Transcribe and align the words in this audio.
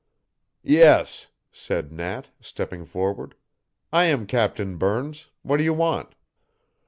"Yes," 0.63 1.27
said 1.51 1.91
Nat, 1.93 2.29
stepping 2.39 2.85
forward, 2.85 3.35
"I 3.93 4.05
am 4.05 4.25
Captain 4.25 4.77
Burns. 4.79 5.27
What 5.43 5.57
do 5.57 5.63
you 5.63 5.75
want?" 5.75 6.15